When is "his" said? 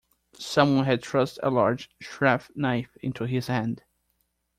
3.25-3.45